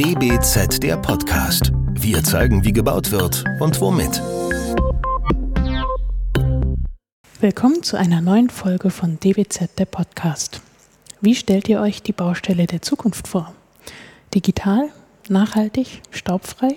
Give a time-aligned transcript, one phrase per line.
[0.00, 1.72] DBZ der Podcast.
[1.90, 4.22] Wir zeigen, wie gebaut wird und womit.
[7.38, 10.62] Willkommen zu einer neuen Folge von DBZ der Podcast.
[11.20, 13.52] Wie stellt ihr euch die Baustelle der Zukunft vor?
[14.34, 14.88] Digital,
[15.28, 16.76] nachhaltig, staubfrei?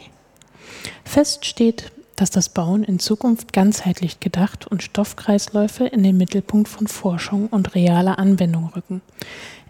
[1.06, 6.88] Fest steht, dass das Bauen in Zukunft ganzheitlich gedacht und Stoffkreisläufe in den Mittelpunkt von
[6.88, 9.02] Forschung und realer Anwendung rücken.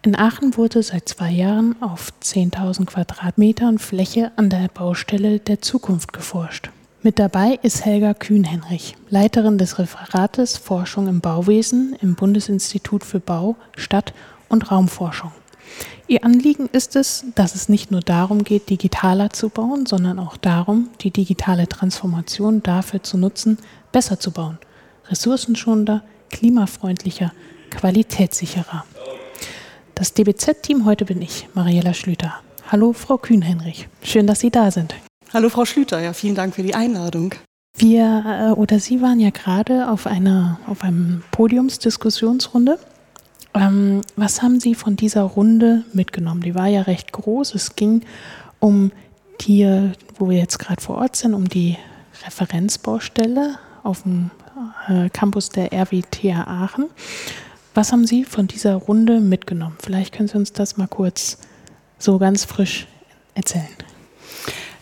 [0.01, 6.11] In Aachen wurde seit zwei Jahren auf 10.000 Quadratmetern Fläche an der Baustelle der Zukunft
[6.11, 6.71] geforscht.
[7.03, 13.55] Mit dabei ist Helga Kühnhenrich, Leiterin des Referates Forschung im Bauwesen im Bundesinstitut für Bau,
[13.75, 14.13] Stadt
[14.49, 15.31] und Raumforschung.
[16.13, 20.37] Ihr Anliegen ist es, dass es nicht nur darum geht, digitaler zu bauen, sondern auch
[20.37, 23.57] darum, die digitale Transformation dafür zu nutzen,
[23.91, 24.59] besser zu bauen,
[25.09, 27.33] ressourcenschonender, klimafreundlicher,
[27.71, 28.85] qualitätssicherer.
[29.95, 32.35] Das DBZ-Team heute bin ich, Mariella Schlüter.
[32.71, 33.89] Hallo, Frau Kühnhenrich.
[34.03, 34.93] Schön, dass Sie da sind.
[35.33, 35.99] Hallo, Frau Schlüter.
[35.99, 37.33] Ja, vielen Dank für die Einladung.
[37.75, 42.77] Wir äh, oder Sie waren ja gerade auf einer auf einem Podiumsdiskussionsrunde.
[43.55, 46.41] Ähm, was haben Sie von dieser Runde mitgenommen?
[46.41, 47.55] Die war ja recht groß.
[47.55, 48.03] Es ging
[48.59, 48.91] um
[49.41, 51.77] die, wo wir jetzt gerade vor Ort sind, um die
[52.25, 54.31] Referenzbaustelle auf dem
[54.87, 56.89] äh, Campus der RWTH Aachen.
[57.73, 59.77] Was haben Sie von dieser Runde mitgenommen?
[59.81, 61.37] Vielleicht können Sie uns das mal kurz
[61.97, 62.87] so ganz frisch
[63.33, 63.67] erzählen.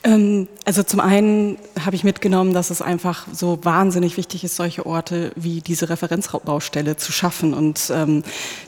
[0.03, 4.85] Ähm, also zum einen habe ich mitgenommen, dass es einfach so wahnsinnig wichtig ist, solche
[4.85, 7.53] Orte wie diese Referenzbaustelle zu schaffen.
[7.53, 8.23] Und ähm,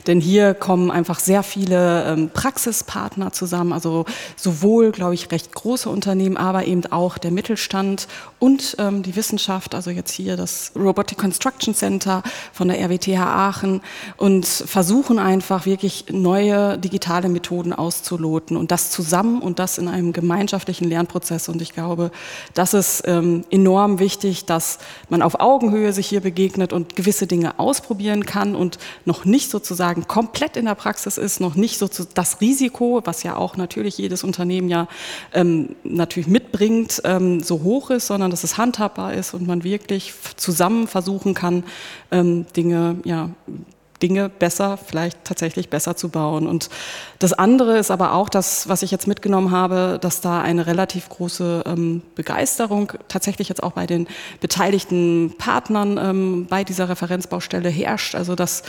[0.06, 4.04] denn hier kommen einfach sehr viele ähm, Praxispartner zusammen, also
[4.36, 8.06] sowohl, glaube ich, recht große Unternehmen, aber eben auch der Mittelstand
[8.38, 13.80] und ähm, die Wissenschaft, also jetzt hier das Robotic Construction Center von der RWTH Aachen
[14.16, 20.12] und versuchen einfach wirklich neue digitale Methoden auszuloten und das zusammen und das in einem
[20.12, 21.23] gemeinschaftlichen Lernprozess.
[21.48, 22.10] Und ich glaube,
[22.54, 27.58] das ist ähm, enorm wichtig, dass man auf Augenhöhe sich hier begegnet und gewisse Dinge
[27.58, 32.40] ausprobieren kann und noch nicht sozusagen komplett in der Praxis ist, noch nicht so das
[32.40, 34.88] Risiko, was ja auch natürlich jedes Unternehmen ja
[35.32, 40.12] ähm, natürlich mitbringt, ähm, so hoch ist, sondern dass es handhabbar ist und man wirklich
[40.36, 41.64] zusammen versuchen kann,
[42.10, 43.30] ähm, Dinge ja
[44.02, 46.46] Dinge besser, vielleicht tatsächlich besser zu bauen.
[46.46, 46.68] Und
[47.18, 51.08] das andere ist aber auch das, was ich jetzt mitgenommen habe, dass da eine relativ
[51.08, 54.06] große ähm, Begeisterung tatsächlich jetzt auch bei den
[54.40, 58.14] beteiligten Partnern ähm, bei dieser Referenzbaustelle herrscht.
[58.14, 58.62] Also dass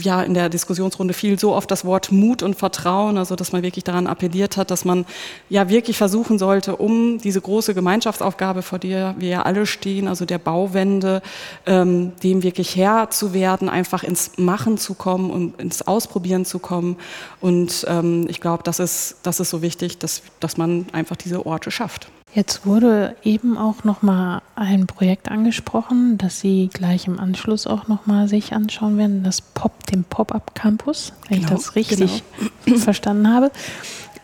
[0.00, 3.62] ja in der Diskussionsrunde fiel so oft das Wort Mut und Vertrauen, also dass man
[3.62, 5.06] wirklich daran appelliert hat, dass man
[5.48, 10.24] ja wirklich versuchen sollte, um diese große Gemeinschaftsaufgabe, vor der wir ja alle stehen, also
[10.24, 11.22] der Bauwende,
[11.66, 16.58] ähm, dem wirklich Herr zu werden, einfach ins Machen zu kommen und ins Ausprobieren zu
[16.58, 16.96] kommen.
[17.40, 21.46] Und ähm, ich glaube, das ist, das ist so wichtig, dass, dass man einfach diese
[21.46, 22.08] Orte schafft.
[22.36, 27.88] Jetzt wurde eben auch noch mal ein Projekt angesprochen, das Sie gleich im Anschluss auch
[27.88, 32.22] noch mal sich anschauen werden, das Pop, dem Pop-up Campus, wenn genau, ich das richtig
[32.64, 32.78] genau.
[32.78, 33.50] verstanden habe.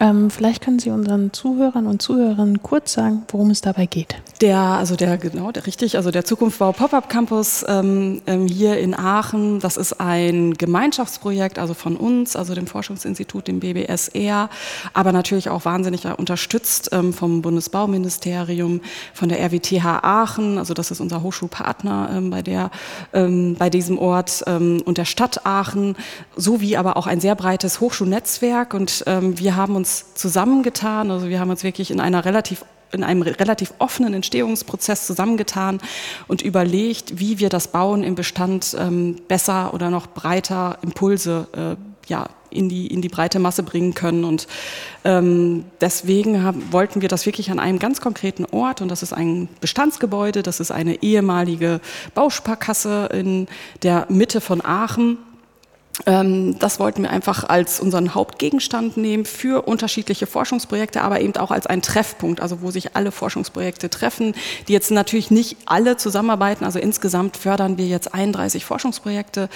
[0.03, 4.17] Ähm, vielleicht können Sie unseren Zuhörern und Zuhörerinnen kurz sagen, worum es dabei geht.
[4.41, 8.99] Der, also der, genau, der richtig, also der Zukunftsbau Pop-Up Campus ähm, ähm, hier in
[8.99, 14.51] Aachen, das ist ein Gemeinschaftsprojekt, also von uns, also dem Forschungsinstitut, dem BBSR,
[14.93, 18.81] aber natürlich auch wahnsinnig unterstützt ähm, vom Bundesbauministerium,
[19.15, 22.73] von der RWTH Aachen, also das ist unser Hochschulpartner ähm, bei der,
[23.13, 25.95] ähm, bei diesem Ort und der Stadt Aachen,
[26.37, 31.11] sowie aber auch ein sehr breites Hochschulnetzwerk und wir haben uns zusammengetan.
[31.11, 35.81] Also wir haben uns wirklich in einer relativ in einem relativ offenen Entstehungsprozess zusammengetan
[36.29, 42.11] und überlegt, wie wir das Bauen im Bestand ähm, besser oder noch breiter Impulse äh,
[42.11, 44.25] ja, in, die, in die breite Masse bringen können.
[44.25, 44.47] Und
[45.05, 49.13] ähm, deswegen haben, wollten wir das wirklich an einem ganz konkreten Ort, und das ist
[49.13, 51.81] ein Bestandsgebäude, das ist eine ehemalige
[52.15, 53.47] Bausparkasse in
[53.83, 55.19] der Mitte von Aachen
[56.07, 61.67] das wollten wir einfach als unseren Hauptgegenstand nehmen für unterschiedliche Forschungsprojekte, aber eben auch als
[61.67, 64.35] einen Treffpunkt, also wo sich alle Forschungsprojekte treffen,
[64.69, 66.65] die jetzt natürlich nicht alle zusammenarbeiten.
[66.65, 69.51] Also insgesamt fördern wir jetzt 31 Forschungsprojekte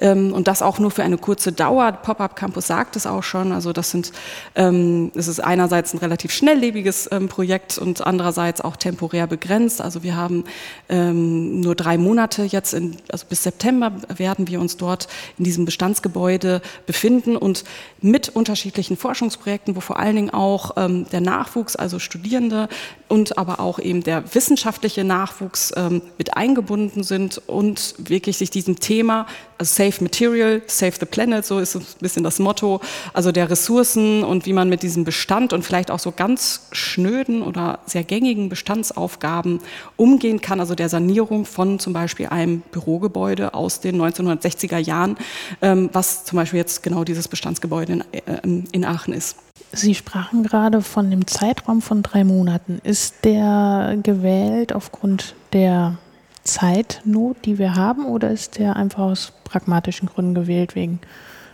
[0.00, 1.90] ähm, und das auch nur für eine kurze Dauer.
[1.90, 3.50] Pop-up Campus sagt es auch schon.
[3.50, 4.12] Also das sind,
[4.54, 9.80] ähm, es ist einerseits ein relativ schnelllebiges Projekt und andererseits auch temporär begrenzt.
[9.80, 10.44] Also wir haben
[10.88, 15.08] nur drei Monate jetzt, in, also bis September werden wir uns dort
[15.38, 17.64] in diesem Bestand Bestandsgebäude befinden und
[18.02, 22.68] mit unterschiedlichen Forschungsprojekten, wo vor allen Dingen auch ähm, der Nachwuchs, also Studierende
[23.08, 28.78] und aber auch eben der wissenschaftliche Nachwuchs ähm, mit eingebunden sind und wirklich sich diesem
[28.78, 29.26] Thema
[29.64, 32.80] Safe Material, Save the Planet, so ist ein bisschen das Motto,
[33.12, 37.42] also der Ressourcen und wie man mit diesem Bestand und vielleicht auch so ganz schnöden
[37.42, 39.60] oder sehr gängigen Bestandsaufgaben
[39.96, 45.16] umgehen kann, also der Sanierung von zum Beispiel einem Bürogebäude aus den 1960er Jahren,
[45.62, 49.36] ähm, was zum Beispiel jetzt genau dieses Bestandsgebäude in, äh, in Aachen ist.
[49.72, 52.80] Sie sprachen gerade von dem Zeitraum von drei Monaten.
[52.82, 55.98] Ist der gewählt aufgrund der
[56.44, 61.00] Zeitnot, die wir haben, oder ist der einfach aus pragmatischen Gründen gewählt wegen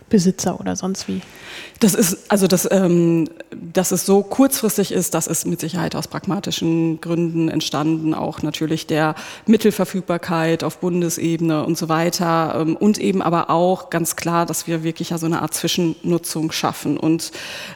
[0.09, 1.21] Besitzer oder sonst wie?
[1.79, 6.07] Das ist, also das, ähm, dass es so kurzfristig ist, das ist mit Sicherheit aus
[6.07, 9.15] pragmatischen Gründen entstanden, auch natürlich der
[9.45, 14.83] Mittelverfügbarkeit auf Bundesebene und so weiter ähm, und eben aber auch ganz klar, dass wir
[14.83, 16.97] wirklich ja so eine Art Zwischennutzung schaffen.
[16.97, 17.31] Und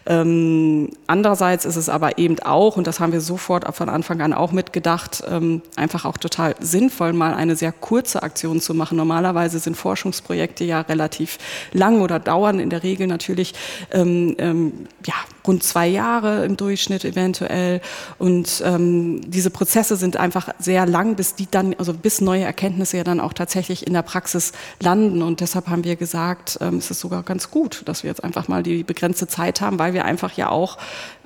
[0.06, 4.34] ähm, andererseits ist es aber eben auch, und das haben wir sofort von Anfang an
[4.34, 8.98] auch mitgedacht, ähm, einfach auch total sinnvoll, mal eine sehr kurze Aktion zu machen.
[8.98, 11.38] Normalerweise sind Forschungsprojekte ja relativ
[11.74, 13.54] lang oder dauern in der Regel natürlich
[13.92, 15.16] ähm, ähm, ja,
[15.46, 17.82] rund zwei Jahre im Durchschnitt eventuell.
[18.18, 22.98] Und ähm, diese Prozesse sind einfach sehr lang, bis die dann, also bis neue Erkenntnisse
[22.98, 25.22] ja dann auch tatsächlich in der Praxis landen.
[25.22, 28.48] Und deshalb haben wir gesagt, ähm, es ist sogar ganz gut, dass wir jetzt einfach
[28.48, 30.78] mal die begrenzte Zeit haben, weil wir einfach ja auch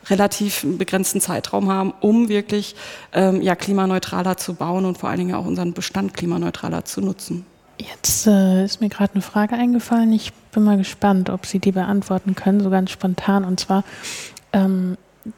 [0.09, 2.75] relativ begrenzten Zeitraum haben, um wirklich
[3.13, 7.45] ähm, ja, klimaneutraler zu bauen und vor allen Dingen auch unseren Bestand klimaneutraler zu nutzen.
[7.77, 10.13] Jetzt äh, ist mir gerade eine Frage eingefallen.
[10.13, 13.43] Ich bin mal gespannt, ob Sie die beantworten können, so ganz spontan.
[13.43, 13.83] Und zwar,
[14.53, 14.97] ähm,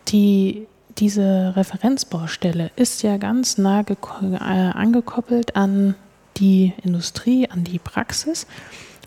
[0.10, 0.68] die,
[0.98, 5.96] diese Referenzbaustelle ist ja ganz nah äh, angekoppelt an
[6.38, 8.46] die Industrie, an die Praxis.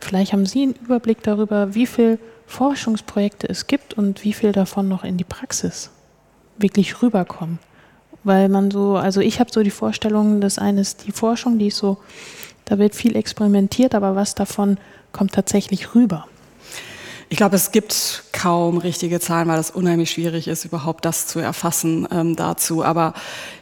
[0.01, 4.89] Vielleicht haben Sie einen Überblick darüber, wie viele Forschungsprojekte es gibt und wie viel davon
[4.89, 5.91] noch in die Praxis
[6.59, 7.61] wirklich rüberkommen.
[8.25, 11.79] Weil man so, also ich habe so die Vorstellung, dass eines die Forschung, die ist
[11.79, 11.99] so
[12.71, 14.79] da wird viel experimentiert, aber was davon
[15.11, 16.27] kommt tatsächlich rüber?
[17.33, 21.39] Ich glaube, es gibt kaum richtige Zahlen, weil es unheimlich schwierig ist, überhaupt das zu
[21.39, 22.83] erfassen ähm, dazu.
[22.85, 23.15] Aber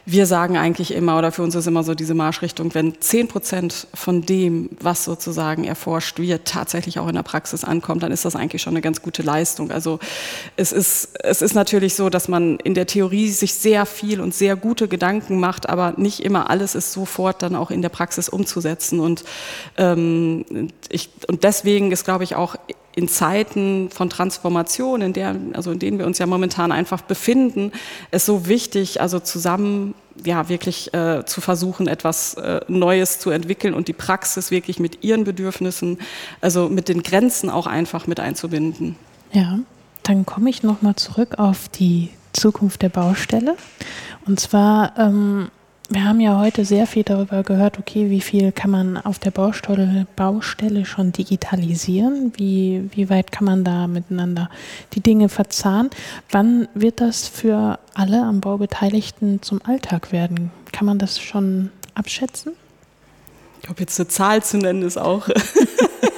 [0.07, 3.85] wir sagen eigentlich immer, oder für uns ist immer so diese Marschrichtung, wenn zehn Prozent
[3.93, 8.35] von dem, was sozusagen erforscht wird, tatsächlich auch in der Praxis ankommt, dann ist das
[8.35, 9.69] eigentlich schon eine ganz gute Leistung.
[9.69, 9.99] Also
[10.55, 14.33] es ist, es ist natürlich so, dass man in der Theorie sich sehr viel und
[14.33, 18.29] sehr gute Gedanken macht, aber nicht immer alles ist sofort dann auch in der Praxis
[18.29, 18.99] umzusetzen.
[18.99, 19.25] Und,
[19.77, 22.55] ähm, ich, und deswegen ist, glaube ich, auch
[22.99, 27.71] in Zeiten von Transformation, in, der, also in denen wir uns ja momentan einfach befinden,
[28.11, 33.73] es so wichtig, also zusammen ja wirklich äh, zu versuchen, etwas äh, Neues zu entwickeln
[33.73, 35.97] und die Praxis wirklich mit ihren Bedürfnissen,
[36.41, 38.97] also mit den Grenzen auch einfach mit einzubinden.
[39.31, 39.59] Ja,
[40.03, 43.55] dann komme ich nochmal zurück auf die Zukunft der Baustelle.
[44.25, 45.49] Und zwar ähm,
[45.89, 49.31] wir haben ja heute sehr viel darüber gehört, okay, wie viel kann man auf der
[49.31, 52.31] Baustelle, Baustelle schon digitalisieren?
[52.35, 54.49] Wie, wie weit kann man da miteinander
[54.93, 55.89] die Dinge verzahnen?
[56.29, 60.51] Wann wird das für alle am Bau Beteiligten zum Alltag werden?
[60.71, 62.53] Kann man das schon abschätzen?
[63.57, 65.27] Ich glaube, jetzt eine Zahl zu nennen ist auch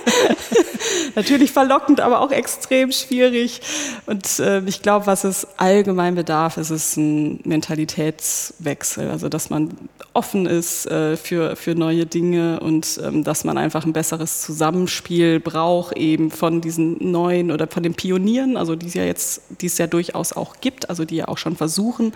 [1.15, 3.61] natürlich verlockend, aber auch extrem schwierig.
[4.05, 9.09] Und äh, ich glaube, was es allgemein bedarf, ist es ein Mentalitätswechsel.
[9.09, 9.71] Also, dass man
[10.13, 15.39] offen ist äh, für, für neue Dinge und ähm, dass man einfach ein besseres Zusammenspiel
[15.39, 19.67] braucht, eben von diesen neuen oder von den Pionieren, also die es ja jetzt, die
[19.67, 22.13] es ja durchaus auch gibt, also die ja auch schon versuchen,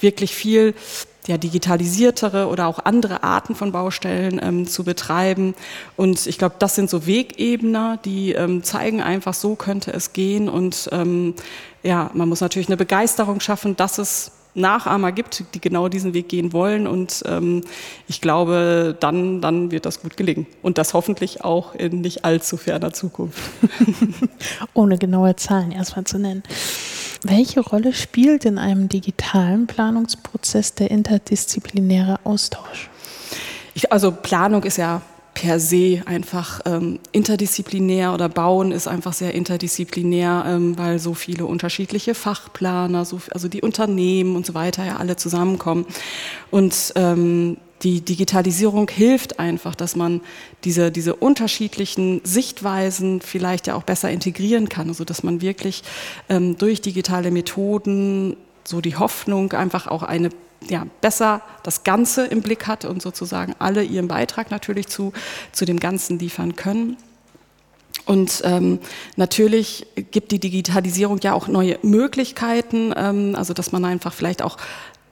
[0.00, 0.74] wirklich viel
[1.26, 5.54] ja, digitalisiertere oder auch andere Arten von Baustellen ähm, zu betreiben.
[5.96, 10.48] Und ich glaube, das sind so Wegebner, die ähm, zeigen einfach, so könnte es gehen.
[10.48, 11.34] Und ähm,
[11.82, 16.28] ja, man muss natürlich eine Begeisterung schaffen, dass es Nachahmer gibt, die genau diesen Weg
[16.28, 16.86] gehen wollen.
[16.86, 17.62] Und ähm,
[18.08, 20.46] ich glaube, dann, dann wird das gut gelingen.
[20.60, 23.40] Und das hoffentlich auch in nicht allzu ferner Zukunft.
[24.74, 26.42] Ohne genaue Zahlen erstmal zu nennen.
[27.24, 32.90] Welche Rolle spielt in einem digitalen Planungsprozess der interdisziplinäre Austausch?
[33.74, 35.02] Ich, also Planung ist ja
[35.34, 41.46] per se einfach ähm, interdisziplinär oder Bauen ist einfach sehr interdisziplinär, ähm, weil so viele
[41.46, 45.86] unterschiedliche Fachplaner, so, also die Unternehmen und so weiter ja alle zusammenkommen.
[46.50, 50.20] Und ähm, die Digitalisierung hilft einfach, dass man
[50.64, 55.82] diese, diese unterschiedlichen Sichtweisen vielleicht ja auch besser integrieren kann, also dass man wirklich
[56.28, 60.30] ähm, durch digitale Methoden so die Hoffnung einfach auch eine
[60.68, 65.12] ja, besser das Ganze im Blick hat und sozusagen alle ihren Beitrag natürlich zu,
[65.50, 66.96] zu dem Ganzen liefern können.
[68.04, 68.80] Und ähm,
[69.16, 74.56] natürlich gibt die Digitalisierung ja auch neue Möglichkeiten, ähm, also dass man einfach vielleicht auch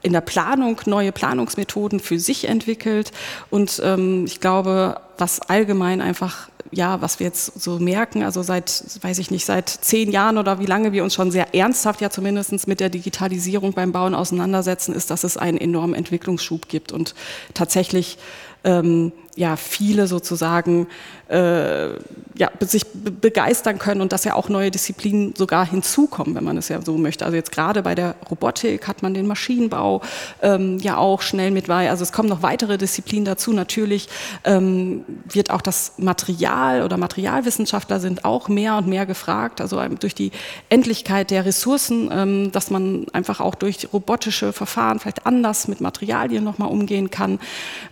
[0.02, 3.12] in der Planung neue Planungsmethoden für sich entwickelt.
[3.50, 8.84] Und ähm, ich glaube, was allgemein einfach ja, was wir jetzt so merken, also seit,
[9.02, 12.10] weiß ich nicht, seit zehn Jahren oder wie lange wir uns schon sehr ernsthaft ja
[12.10, 17.14] zumindest mit der Digitalisierung beim Bauen auseinandersetzen, ist, dass es einen enormen Entwicklungsschub gibt und
[17.54, 18.18] tatsächlich
[18.62, 20.86] ähm, ja viele sozusagen
[21.28, 21.90] äh,
[22.34, 26.68] ja, sich begeistern können und dass ja auch neue Disziplinen sogar hinzukommen, wenn man es
[26.68, 27.24] ja so möchte.
[27.24, 30.02] Also jetzt gerade bei der Robotik hat man den Maschinenbau
[30.42, 31.88] ähm, ja auch schnell mit bei.
[31.88, 33.52] Also es kommen noch weitere Disziplinen dazu.
[33.52, 34.08] Natürlich
[34.44, 39.60] ähm, wird auch das Material oder Materialwissenschaftler sind auch mehr und mehr gefragt.
[39.60, 40.32] Also durch die
[40.68, 46.42] Endlichkeit der Ressourcen, ähm, dass man einfach auch durch robotische Verfahren vielleicht anders mit Materialien
[46.42, 47.38] nochmal umgehen kann.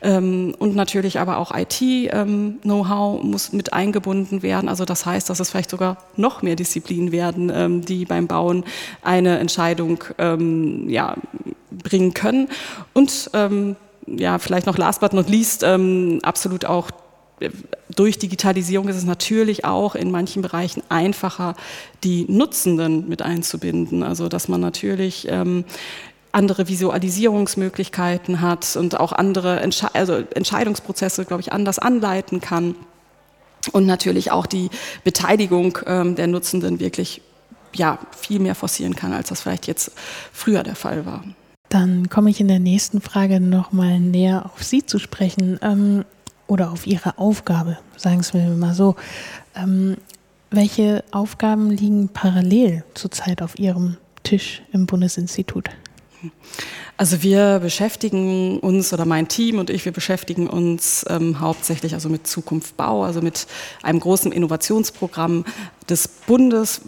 [0.03, 4.69] Ähm, und natürlich aber auch IT-Know-how ähm, muss mit eingebunden werden.
[4.69, 8.65] Also das heißt, dass es vielleicht sogar noch mehr Disziplinen werden, ähm, die beim Bauen
[9.03, 11.17] eine Entscheidung ähm, ja,
[11.71, 12.49] bringen können.
[12.95, 13.31] Und
[14.07, 16.91] ja, vielleicht noch last but not least, absolut auch
[17.41, 17.51] äh,
[17.95, 21.57] durch Digitalisierung ist es natürlich auch in manchen Bereichen einfacher,
[22.05, 24.03] die Nutzenden mit einzubinden.
[24.03, 25.65] Also dass man natürlich ähm,
[26.33, 32.75] andere Visualisierungsmöglichkeiten hat und auch andere Entsche also Entscheidungsprozesse, glaube ich, anders anleiten kann
[33.73, 34.71] und natürlich auch die
[35.05, 37.23] Beteiligung ähm, der Nutzenden wirklich
[37.75, 39.93] ja, viel mehr forcieren kann, als das vielleicht jetzt
[40.33, 41.25] früher der Fall war.
[41.69, 46.05] Dann komme ich in der nächsten Frage nochmal näher auf Sie zu sprechen ähm,
[46.47, 48.97] oder auf Ihre Aufgabe, sagen wir mal so.
[49.55, 49.97] Ähm,
[50.51, 55.69] welche Aufgaben liegen parallel zurzeit auf Ihrem Tisch im Bundesinstitut?
[56.97, 62.09] Also wir beschäftigen uns oder mein Team und ich, wir beschäftigen uns ähm, hauptsächlich also
[62.09, 63.47] mit Zukunft Bau, also mit
[63.83, 65.45] einem großen Innovationsprogramm
[65.89, 66.81] des Bundes,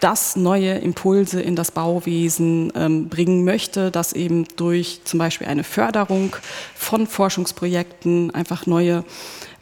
[0.00, 5.64] das neue Impulse in das Bauwesen ähm, bringen möchte, das eben durch zum Beispiel eine
[5.64, 6.36] Förderung
[6.74, 9.04] von Forschungsprojekten einfach neue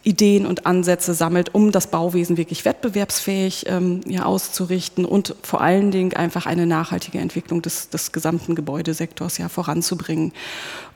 [0.05, 5.93] Ideen und Ansätze sammelt, um das Bauwesen wirklich wettbewerbsfähig ähm, ja, auszurichten und vor allen
[5.93, 10.33] Dingen einfach eine nachhaltige Entwicklung des, des gesamten Gebäudesektors ja voranzubringen.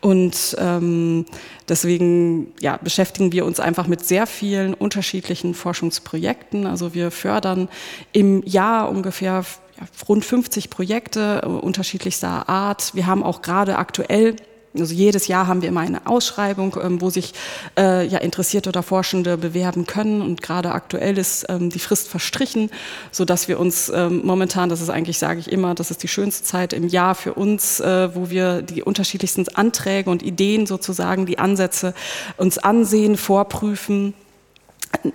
[0.01, 1.25] Und ähm,
[1.69, 6.67] deswegen ja, beschäftigen wir uns einfach mit sehr vielen unterschiedlichen Forschungsprojekten.
[6.67, 7.69] Also wir fördern
[8.13, 9.45] im Jahr ungefähr
[9.79, 12.95] ja, rund 50 Projekte äh, unterschiedlichster Art.
[12.95, 14.35] Wir haben auch gerade aktuell
[14.81, 17.35] also jedes Jahr haben wir immer eine Ausschreibung, ähm, wo sich
[17.79, 20.23] äh, ja Interessierte oder Forschende bewerben können.
[20.23, 22.71] Und gerade aktuell ist ähm, die Frist verstrichen,
[23.11, 26.09] so dass wir uns ähm, momentan, das ist eigentlich, sage ich immer, das ist die
[26.09, 31.27] schönste Zeit im Jahr für uns, äh, wo wir die unterschiedlichsten Anträge und Ideen sozusagen,
[31.27, 31.95] die Ansätze
[32.37, 34.15] uns ansehen, vorprüfen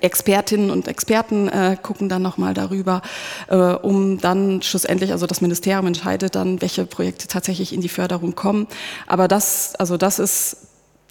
[0.01, 3.01] Expertinnen und Experten äh, gucken dann nochmal darüber,
[3.47, 8.35] äh, um dann schlussendlich, also das Ministerium entscheidet dann, welche Projekte tatsächlich in die Förderung
[8.35, 8.67] kommen.
[9.07, 10.57] Aber das, also das ist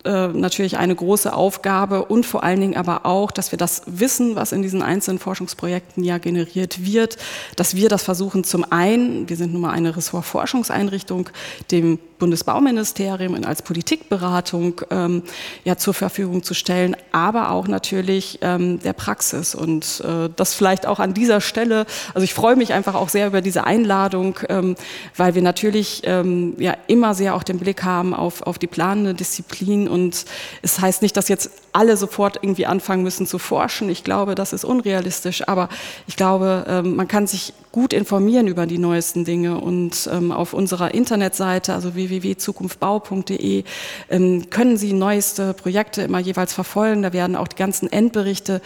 [0.04, 4.34] äh, natürlich eine große Aufgabe und vor allen Dingen aber auch, dass wir das Wissen,
[4.34, 7.18] was in diesen einzelnen Forschungsprojekten ja generiert wird,
[7.56, 11.28] dass wir das versuchen zum einen, wir sind nun mal eine Ressortforschungseinrichtung,
[11.70, 15.22] dem Bundesbauministerium als Politikberatung ähm,
[15.64, 20.86] ja zur Verfügung zu stellen, aber auch natürlich ähm, der Praxis und äh, das vielleicht
[20.86, 21.86] auch an dieser Stelle.
[22.14, 24.76] Also ich freue mich einfach auch sehr über diese Einladung, ähm,
[25.16, 29.14] weil wir natürlich ähm, ja immer sehr auch den Blick haben auf auf die planende
[29.14, 30.24] Disziplin und
[30.62, 33.90] es heißt nicht, dass jetzt alle sofort irgendwie anfangen müssen zu forschen.
[33.90, 35.68] Ich glaube, das ist unrealistisch, aber
[36.06, 40.54] ich glaube, ähm, man kann sich gut informieren über die neuesten Dinge und ähm, auf
[40.54, 43.64] unserer Internetseite, also www.zukunftbau.de,
[44.10, 47.02] ähm, können Sie neueste Projekte immer jeweils verfolgen.
[47.02, 48.60] Da werden auch die ganzen Endberichte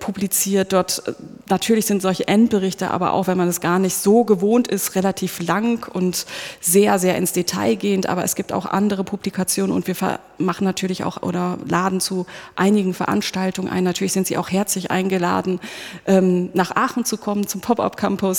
[0.00, 0.72] publiziert.
[0.72, 1.12] Dort äh,
[1.48, 5.40] natürlich sind solche Endberichte, aber auch wenn man es gar nicht so gewohnt ist, relativ
[5.40, 6.26] lang und
[6.60, 8.08] sehr, sehr ins Detail gehend.
[8.08, 9.96] Aber es gibt auch andere Publikationen und wir
[10.38, 13.84] machen natürlich auch oder laden zu einigen Veranstaltungen ein.
[13.84, 15.60] Natürlich sind Sie auch herzlich eingeladen,
[16.06, 18.35] ähm, nach Aachen zu kommen zum Pop-up Campus.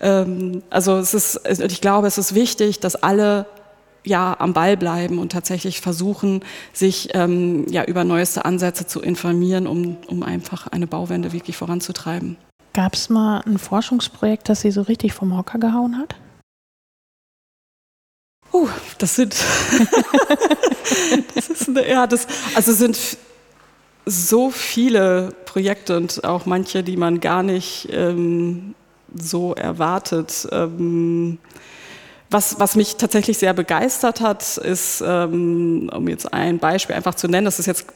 [0.00, 3.46] Ähm, also es ist, ich glaube, es ist wichtig, dass alle
[4.04, 9.66] ja am Ball bleiben und tatsächlich versuchen, sich ähm, ja über neueste Ansätze zu informieren,
[9.66, 12.36] um, um einfach eine Bauwende wirklich voranzutreiben.
[12.74, 16.16] Gab es mal ein Forschungsprojekt, das Sie so richtig vom Hocker gehauen hat?
[18.52, 19.34] Uh, das sind,
[21.34, 22.98] das ist eine, ja, das, also sind
[24.06, 28.74] so viele Projekte und auch manche, die man gar nicht ähm,
[29.14, 30.48] so erwartet.
[30.52, 31.38] Ähm,
[32.30, 37.28] was, was mich tatsächlich sehr begeistert hat, ist, ähm, um jetzt ein Beispiel einfach zu
[37.28, 37.86] nennen, das ist jetzt,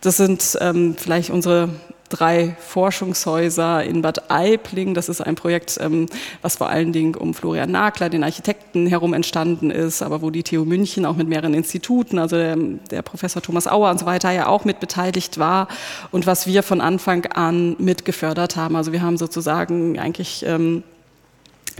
[0.00, 1.68] das sind ähm, vielleicht unsere
[2.08, 4.94] drei Forschungshäuser in Bad Aibling.
[4.94, 6.06] Das ist ein Projekt, ähm,
[6.42, 10.42] was vor allen Dingen um Florian Nagler, den Architekten, herum entstanden ist, aber wo die
[10.42, 14.30] TU München auch mit mehreren Instituten, also der, der Professor Thomas Auer und so weiter
[14.30, 15.68] ja auch mit beteiligt war
[16.10, 18.76] und was wir von Anfang an mit gefördert haben.
[18.76, 20.82] Also wir haben sozusagen eigentlich ähm,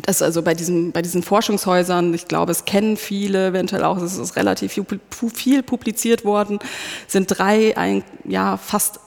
[0.02, 4.18] das also bei, diesem, bei diesen Forschungshäusern, ich glaube, es kennen viele, eventuell auch, es
[4.18, 6.58] ist relativ viel publiziert worden,
[7.06, 9.00] sind drei, ein, ja, fast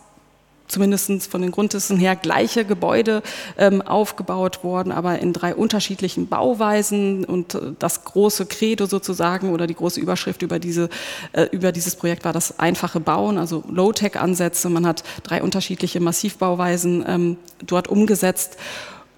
[0.69, 3.21] zumindest von den Grundrissen her gleiche Gebäude
[3.57, 7.25] ähm, aufgebaut worden, aber in drei unterschiedlichen Bauweisen.
[7.25, 10.89] Und äh, das große Credo sozusagen oder die große Überschrift über, diese,
[11.33, 14.69] äh, über dieses Projekt war das einfache Bauen, also Low-Tech-Ansätze.
[14.69, 18.57] Man hat drei unterschiedliche Massivbauweisen ähm, dort umgesetzt.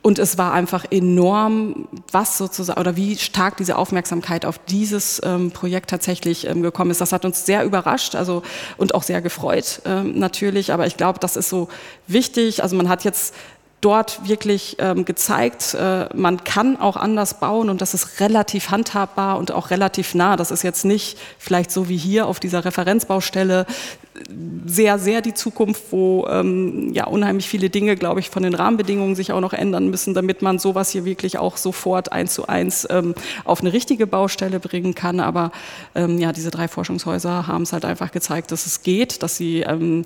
[0.02, 5.52] Und es war einfach enorm, was sozusagen oder wie stark diese Aufmerksamkeit auf dieses ähm,
[5.52, 7.02] Projekt tatsächlich ähm, gekommen ist.
[7.02, 8.42] Das hat uns sehr überrascht, also
[8.78, 10.74] und auch sehr gefreut ähm, natürlich.
[10.74, 11.68] Aber ich glaube, das ist so
[12.08, 12.64] wichtig.
[12.64, 13.36] Also man hat jetzt
[13.82, 19.38] dort wirklich ähm, gezeigt, äh, man kann auch anders bauen und das ist relativ handhabbar
[19.38, 20.38] und auch relativ nah.
[20.38, 23.66] Das ist jetzt nicht vielleicht so wie hier auf dieser Referenzbaustelle
[24.66, 29.16] sehr, sehr die Zukunft, wo ähm, ja unheimlich viele Dinge, glaube ich, von den Rahmenbedingungen
[29.16, 32.88] sich auch noch ändern müssen, damit man sowas hier wirklich auch sofort eins zu eins
[32.90, 35.20] ähm, auf eine richtige Baustelle bringen kann.
[35.20, 35.52] Aber
[35.96, 39.62] ähm, ja, diese drei Forschungshäuser haben es halt einfach gezeigt, dass es geht, dass sie
[39.62, 40.06] ähm,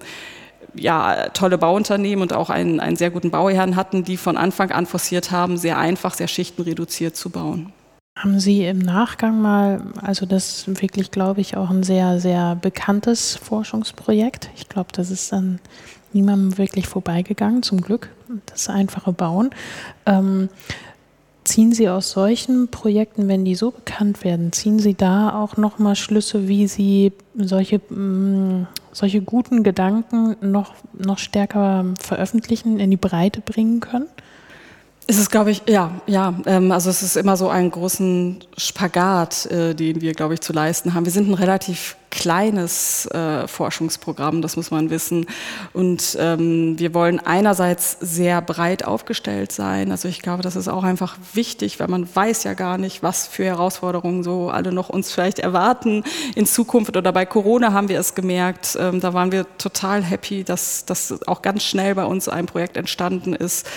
[0.78, 4.86] ja, tolle Bauunternehmen und auch einen, einen sehr guten Bauherrn hatten, die von Anfang an
[4.86, 7.72] forciert haben, sehr einfach, sehr schichtenreduziert zu bauen.
[8.18, 12.56] Haben Sie im Nachgang mal, also das ist wirklich, glaube ich, auch ein sehr, sehr
[12.56, 14.50] bekanntes Forschungsprojekt.
[14.56, 15.60] Ich glaube, das ist dann
[16.14, 18.10] niemandem wirklich vorbeigegangen, zum Glück,
[18.46, 19.50] das einfache Bauen.
[20.06, 20.48] Ähm,
[21.44, 25.98] ziehen Sie aus solchen Projekten, wenn die so bekannt werden, ziehen Sie da auch nochmal
[25.98, 32.98] Schlüsse, wie Sie solche mh, mm, solche guten Gedanken noch, noch stärker veröffentlichen, in die
[32.98, 34.08] Breite bringen können?
[35.08, 36.34] Es ist, glaube ich, ja, ja.
[36.46, 40.54] Ähm, also es ist immer so einen großen Spagat, äh, den wir, glaube ich, zu
[40.54, 41.06] leisten haben.
[41.06, 45.26] Wir sind ein relativ kleines äh, Forschungsprogramm, das muss man wissen.
[45.74, 49.92] Und ähm, wir wollen einerseits sehr breit aufgestellt sein.
[49.92, 53.28] Also ich glaube, das ist auch einfach wichtig, weil man weiß ja gar nicht, was
[53.28, 56.04] für Herausforderungen so alle noch uns vielleicht erwarten
[56.36, 56.96] in Zukunft.
[56.96, 58.78] Oder bei Corona haben wir es gemerkt.
[58.80, 62.78] Ähm, da waren wir total happy, dass das auch ganz schnell bei uns ein Projekt
[62.78, 63.68] entstanden ist,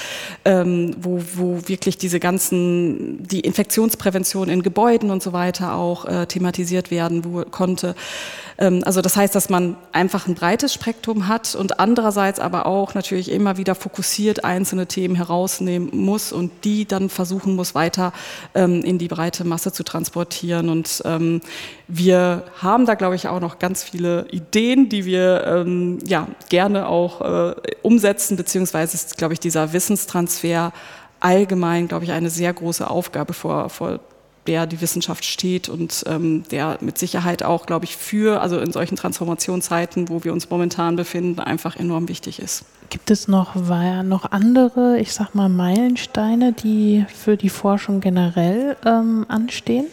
[0.45, 6.27] ähm, wo, wo wirklich diese ganzen, die Infektionsprävention in Gebäuden und so weiter auch äh,
[6.27, 7.97] thematisiert werden wo, konnte.
[8.59, 12.95] Ähm, also das heißt, dass man einfach ein breites Spektrum hat und andererseits aber auch
[12.95, 18.13] natürlich immer wieder fokussiert einzelne Themen herausnehmen muss und die dann versuchen muss, weiter
[18.55, 20.69] ähm, in die breite Masse zu transportieren.
[20.69, 21.41] Und ähm,
[21.87, 25.67] wir haben da, glaube ich, auch noch ganz viele Ideen, die wir
[26.07, 30.73] ja, gerne auch äh, umsetzen, beziehungsweise ist, glaube ich, dieser Wissenstransfer
[31.21, 34.01] allgemein, glaube ich, eine sehr große Aufgabe vor, vor
[34.49, 38.73] der die Wissenschaft steht und ähm, der mit Sicherheit auch, glaube ich, für, also in
[38.73, 42.65] solchen Transformationszeiten, wo wir uns momentan befinden, einfach enorm wichtig ist.
[42.91, 49.27] Gibt es noch, noch andere, ich sag mal, Meilensteine, die für die Forschung generell ähm,
[49.29, 49.87] anstehen?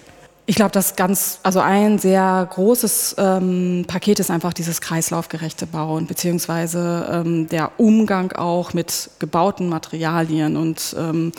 [0.48, 6.06] Ich glaube, das ganz, also ein sehr großes ähm, Paket ist einfach dieses kreislaufgerechte Bauen,
[6.06, 10.56] beziehungsweise ähm, der Umgang auch mit gebauten Materialien.
[10.56, 11.32] Und ähm,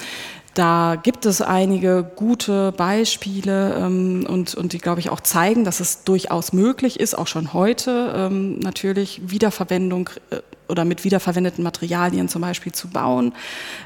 [0.57, 5.81] da gibt es einige gute Beispiele ähm, und, und die, glaube ich, auch zeigen, dass
[5.81, 12.29] es durchaus möglich ist, auch schon heute ähm, natürlich Wiederverwendung äh, oder mit wiederverwendeten Materialien
[12.29, 13.33] zum Beispiel zu bauen,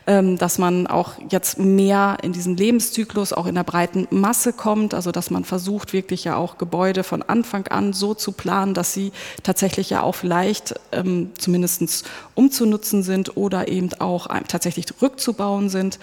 [0.06, 4.94] ähm, dass man auch jetzt mehr in diesen Lebenszyklus auch in der breiten Masse kommt,
[4.94, 8.92] also dass man versucht wirklich ja auch Gebäude von Anfang an so zu planen, dass
[8.92, 9.12] sie
[9.42, 15.98] tatsächlich ja auch vielleicht ähm, zumindest umzunutzen sind oder eben auch tatsächlich rückzubauen sind.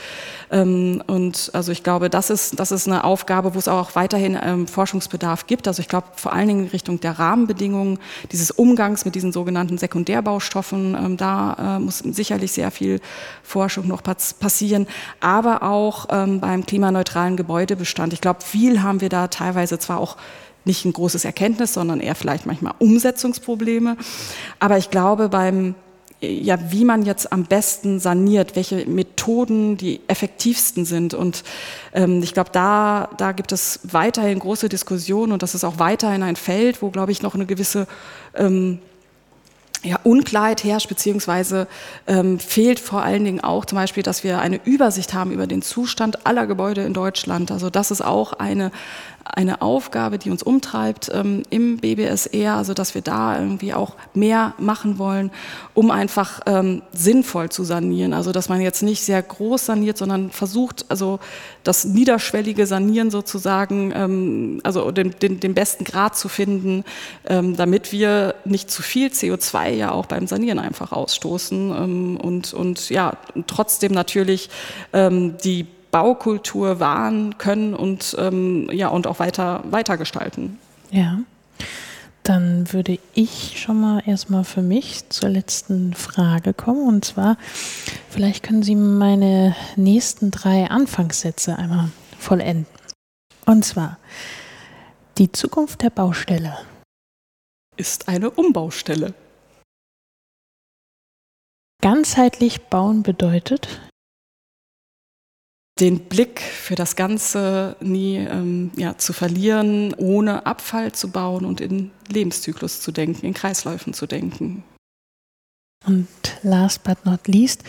[0.51, 4.67] Ähm, und also ich glaube, das ist, das ist eine Aufgabe, wo es auch weiterhin
[4.67, 5.67] Forschungsbedarf gibt.
[5.67, 7.99] Also ich glaube vor allen Dingen in Richtung der Rahmenbedingungen,
[8.31, 10.95] dieses Umgangs mit diesen sogenannten Sekundärbaustoffen, Rohstoffen.
[10.95, 12.99] Ähm, da äh, muss sicherlich sehr viel
[13.43, 14.87] Forschung noch passieren,
[15.19, 18.13] aber auch ähm, beim klimaneutralen Gebäudebestand.
[18.13, 20.17] Ich glaube, viel haben wir da teilweise zwar auch
[20.65, 23.95] nicht ein großes Erkenntnis, sondern eher vielleicht manchmal Umsetzungsprobleme.
[24.59, 25.75] Aber ich glaube, beim
[26.19, 31.13] ja, wie man jetzt am besten saniert, welche Methoden die effektivsten sind.
[31.13, 31.43] Und
[31.93, 36.23] ähm, ich glaube, da, da gibt es weiterhin große Diskussionen und das ist auch weiterhin
[36.23, 37.85] ein Feld, wo, glaube ich, noch eine gewisse
[38.33, 38.79] ähm,
[39.83, 41.67] ja, Unklarheit herrscht, beziehungsweise
[42.07, 45.61] ähm, fehlt vor allen Dingen auch zum Beispiel, dass wir eine Übersicht haben über den
[45.61, 47.51] Zustand aller Gebäude in Deutschland.
[47.51, 48.71] Also das ist auch eine,
[49.23, 54.53] eine Aufgabe, die uns umtreibt ähm, im BBSR, also dass wir da irgendwie auch mehr
[54.57, 55.31] machen wollen,
[55.73, 58.13] um einfach ähm, sinnvoll zu sanieren.
[58.13, 61.19] Also dass man jetzt nicht sehr groß saniert, sondern versucht, also
[61.63, 66.83] das niederschwellige Sanieren sozusagen, ähm, also den, den, den besten Grad zu finden,
[67.25, 72.53] ähm, damit wir nicht zu viel CO2 ja auch beim Sanieren einfach ausstoßen ähm, und,
[72.53, 74.49] und ja, trotzdem natürlich
[74.93, 80.59] ähm, die Baukultur wahren können und, ähm, ja, und auch weiter, weiter gestalten.
[80.91, 81.19] Ja.
[82.23, 86.85] Dann würde ich schon mal erstmal für mich zur letzten Frage kommen.
[86.85, 87.37] Und zwar,
[88.09, 92.65] vielleicht können Sie meine nächsten drei Anfangssätze einmal vollenden.
[93.45, 93.97] Und zwar,
[95.17, 96.57] die Zukunft der Baustelle
[97.77, 99.13] ist eine Umbaustelle.
[101.81, 103.79] Ganzheitlich bauen bedeutet,
[105.79, 111.61] den Blick für das Ganze nie ähm, ja, zu verlieren, ohne Abfall zu bauen und
[111.61, 114.63] in Lebenszyklus zu denken, in Kreisläufen zu denken.
[115.85, 116.07] Und
[116.41, 117.63] last but not least,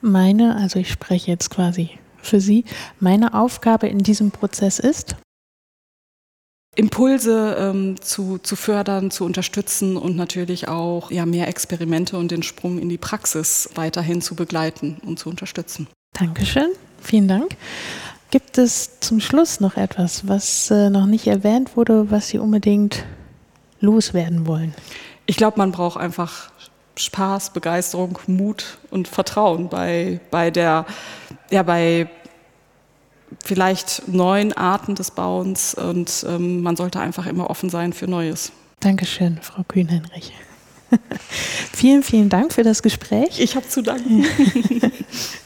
[0.00, 2.64] meine, also ich spreche jetzt quasi für Sie,
[3.00, 5.16] meine Aufgabe in diesem Prozess ist?
[6.74, 12.42] Impulse ähm, zu, zu fördern, zu unterstützen und natürlich auch ja, mehr Experimente und den
[12.42, 15.86] Sprung in die Praxis weiterhin zu begleiten und zu unterstützen.
[16.12, 16.68] Dankeschön.
[17.06, 17.56] Vielen Dank.
[18.32, 23.04] Gibt es zum Schluss noch etwas, was äh, noch nicht erwähnt wurde, was Sie unbedingt
[23.78, 24.74] loswerden wollen?
[25.26, 26.50] Ich glaube, man braucht einfach
[26.96, 30.84] Spaß, Begeisterung, Mut und Vertrauen bei, bei der,
[31.50, 32.08] ja, bei
[33.44, 38.50] vielleicht neuen Arten des Bauens und ähm, man sollte einfach immer offen sein für Neues.
[38.80, 40.32] Dankeschön, Frau Kühnhenrich.
[41.72, 43.38] vielen, vielen Dank für das Gespräch.
[43.38, 44.24] Ich habe zu danken.